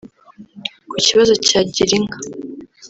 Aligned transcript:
Ku 0.89 0.95
Kibazo 1.05 1.33
cya 1.47 1.59
Girinka 1.73 2.17